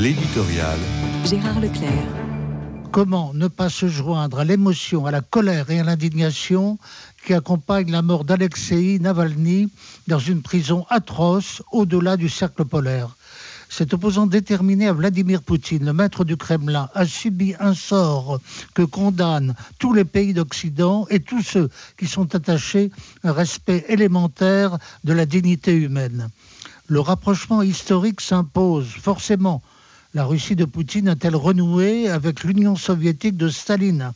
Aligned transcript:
L'éditorial. 0.00 0.78
Gérard 1.24 1.58
Leclerc. 1.58 1.90
Comment 2.92 3.34
ne 3.34 3.48
pas 3.48 3.68
se 3.68 3.88
joindre 3.88 4.38
à 4.38 4.44
l'émotion, 4.44 5.06
à 5.06 5.10
la 5.10 5.22
colère 5.22 5.70
et 5.70 5.80
à 5.80 5.82
l'indignation 5.82 6.78
qui 7.26 7.34
accompagnent 7.34 7.90
la 7.90 8.02
mort 8.02 8.24
d'Alexei 8.24 9.00
Navalny 9.00 9.68
dans 10.06 10.20
une 10.20 10.40
prison 10.42 10.86
atroce 10.88 11.64
au-delà 11.72 12.16
du 12.16 12.28
cercle 12.28 12.64
polaire? 12.64 13.16
Cet 13.68 13.92
opposant 13.92 14.28
déterminé 14.28 14.86
à 14.86 14.92
Vladimir 14.92 15.42
Poutine, 15.42 15.86
le 15.86 15.92
maître 15.92 16.24
du 16.24 16.36
Kremlin, 16.36 16.88
a 16.94 17.04
subi 17.04 17.54
un 17.58 17.74
sort 17.74 18.38
que 18.74 18.82
condamnent 18.82 19.56
tous 19.80 19.92
les 19.92 20.04
pays 20.04 20.32
d'Occident 20.32 21.08
et 21.10 21.18
tous 21.18 21.42
ceux 21.42 21.70
qui 21.98 22.06
sont 22.06 22.36
attachés 22.36 22.92
à 23.24 23.30
un 23.30 23.32
respect 23.32 23.84
élémentaire 23.88 24.78
de 25.02 25.12
la 25.12 25.26
dignité 25.26 25.74
humaine. 25.74 26.28
Le 26.86 27.00
rapprochement 27.00 27.62
historique 27.62 28.20
s'impose 28.20 28.86
forcément. 28.86 29.60
La 30.18 30.24
Russie 30.24 30.56
de 30.56 30.64
Poutine 30.64 31.06
a-t-elle 31.06 31.36
renoué 31.36 32.08
avec 32.08 32.42
l'Union 32.42 32.74
soviétique 32.74 33.36
de 33.36 33.48
Staline? 33.48 34.10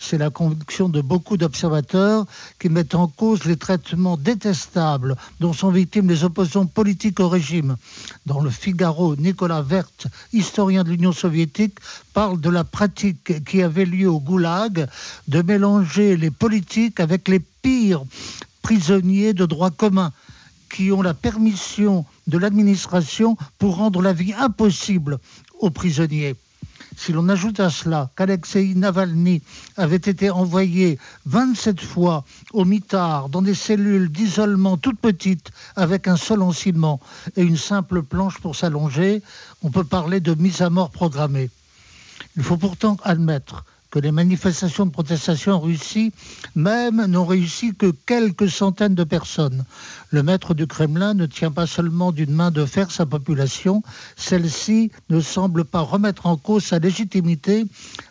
C'est 0.00 0.16
la 0.16 0.30
conviction 0.30 0.88
de 0.88 1.02
beaucoup 1.02 1.36
d'observateurs 1.36 2.24
qui 2.58 2.70
mettent 2.70 2.94
en 2.94 3.08
cause 3.08 3.44
les 3.44 3.58
traitements 3.58 4.16
détestables 4.16 5.16
dont 5.40 5.52
sont 5.52 5.68
victimes 5.68 6.08
les 6.08 6.24
opposants 6.24 6.64
politiques 6.64 7.20
au 7.20 7.28
régime. 7.28 7.76
Dans 8.24 8.40
le 8.40 8.48
Figaro, 8.48 9.16
Nicolas 9.16 9.60
Vert, 9.60 9.90
historien 10.32 10.82
de 10.82 10.88
l'Union 10.88 11.12
soviétique, 11.12 11.76
parle 12.14 12.40
de 12.40 12.48
la 12.48 12.64
pratique 12.64 13.44
qui 13.44 13.60
avait 13.60 13.84
lieu 13.84 14.08
au 14.08 14.20
Goulag 14.20 14.88
de 15.28 15.42
mélanger 15.42 16.16
les 16.16 16.30
politiques 16.30 17.00
avec 17.00 17.28
les 17.28 17.40
pires 17.40 18.02
prisonniers 18.62 19.34
de 19.34 19.44
droit 19.44 19.70
commun 19.70 20.10
qui 20.74 20.90
ont 20.90 21.02
la 21.02 21.14
permission 21.14 22.04
de 22.26 22.36
l'administration 22.36 23.36
pour 23.58 23.76
rendre 23.76 24.02
la 24.02 24.12
vie 24.12 24.32
impossible 24.32 25.20
aux 25.60 25.70
prisonniers. 25.70 26.34
Si 26.96 27.12
l'on 27.12 27.28
ajoute 27.28 27.60
à 27.60 27.70
cela 27.70 28.10
qu'Alexei 28.16 28.74
Navalny 28.74 29.40
avait 29.76 29.94
été 29.94 30.30
envoyé 30.30 30.98
27 31.26 31.80
fois 31.80 32.24
au 32.52 32.64
mitard 32.64 33.28
dans 33.28 33.40
des 33.40 33.54
cellules 33.54 34.10
d'isolement 34.10 34.76
toutes 34.76 34.98
petites 34.98 35.52
avec 35.76 36.08
un 36.08 36.16
seul 36.16 36.42
enciment 36.42 36.98
et 37.36 37.42
une 37.42 37.56
simple 37.56 38.02
planche 38.02 38.40
pour 38.40 38.56
s'allonger, 38.56 39.22
on 39.62 39.70
peut 39.70 39.84
parler 39.84 40.18
de 40.18 40.34
mise 40.34 40.60
à 40.60 40.70
mort 40.70 40.90
programmée. 40.90 41.50
Il 42.36 42.42
faut 42.42 42.56
pourtant 42.56 42.96
admettre 43.04 43.64
que 43.94 44.00
les 44.00 44.10
manifestations 44.10 44.86
de 44.86 44.90
protestation 44.90 45.52
en 45.52 45.60
Russie 45.60 46.12
même 46.56 47.06
n'ont 47.06 47.24
réussi 47.24 47.76
que 47.76 47.94
quelques 48.06 48.50
centaines 48.50 48.96
de 48.96 49.04
personnes. 49.04 49.64
Le 50.10 50.24
maître 50.24 50.52
du 50.52 50.66
Kremlin 50.66 51.14
ne 51.14 51.26
tient 51.26 51.52
pas 51.52 51.68
seulement 51.68 52.10
d'une 52.10 52.34
main 52.34 52.50
de 52.50 52.66
fer 52.66 52.90
sa 52.90 53.06
population, 53.06 53.84
celle-ci 54.16 54.90
ne 55.10 55.20
semble 55.20 55.64
pas 55.64 55.78
remettre 55.78 56.26
en 56.26 56.36
cause 56.36 56.64
sa 56.64 56.80
légitimité, 56.80 57.66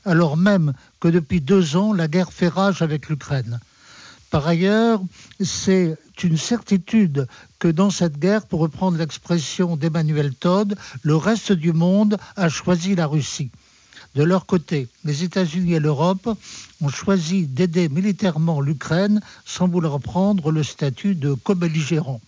alors 0.06 0.38
même 0.38 0.72
que 1.02 1.09
depuis 1.09 1.42
deux 1.42 1.76
ans, 1.76 1.92
la 1.92 2.08
guerre 2.08 2.31
fait 2.31 2.48
rage 2.48 2.81
avec 2.81 3.09
l'Ukraine. 3.09 3.59
Par 4.31 4.48
ailleurs, 4.48 5.02
c'est 5.44 5.98
une 6.23 6.38
certitude 6.38 7.28
que 7.59 7.67
dans 7.67 7.89
cette 7.89 8.20
guerre, 8.20 8.45
pour 8.45 8.61
reprendre 8.61 8.98
l'expression 8.98 9.76
d'Emmanuel 9.76 10.34
Todd, 10.34 10.78
le 11.02 11.17
reste 11.17 11.52
du 11.52 11.73
monde 11.73 12.17
a 12.38 12.48
choisi 12.48 12.95
la 12.95 13.06
Russie. 13.06 13.52
De 14.16 14.23
leur 14.23 14.45
côté, 14.45 14.88
les 15.06 15.23
États-Unis 15.23 15.73
et 15.73 15.80
l'Europe 15.80 16.30
ont 16.81 16.89
choisi 16.89 17.47
d'aider 17.47 17.89
militairement 17.89 18.61
l'Ukraine 18.61 19.22
sans 19.44 19.67
vouloir 19.67 20.00
prendre 20.00 20.52
le 20.52 20.61
statut 20.61 21.16
de 21.16 21.33
co-belligérant. 21.33 22.22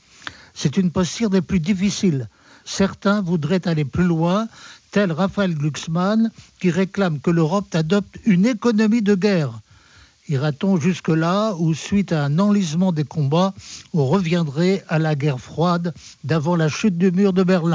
C'est 0.56 0.78
une 0.78 0.90
posture 0.90 1.30
des 1.30 1.42
plus 1.42 1.60
difficiles. 1.60 2.28
Certains 2.64 3.22
voudraient 3.22 3.68
aller 3.68 3.86
plus 3.86 4.06
loin, 4.06 4.48
tel 4.90 5.12
Raphaël 5.12 5.54
Glucksmann, 5.54 6.32
qui 6.60 6.72
réclame 6.72 7.20
que 7.20 7.30
l'Europe 7.30 7.76
adopte 7.76 8.18
une 8.26 8.48
économie 8.48 9.04
de 9.04 9.14
guerre. 9.14 9.60
Ira-t-on 10.28 10.80
jusque-là 10.80 11.54
ou, 11.60 11.76
suite 11.76 12.12
à 12.12 12.24
un 12.24 12.40
enlisement 12.40 12.92
des 12.92 13.04
combats, 13.04 13.54
on 13.94 14.08
reviendrait 14.08 14.84
à 14.88 14.98
la 14.98 15.14
guerre 15.14 15.40
froide 15.40 15.94
d'avant 16.24 16.56
la 16.56 16.68
chute 16.68 16.98
du 16.98 17.12
mur 17.12 17.32
de 17.32 17.44
Berlin? 17.44 17.74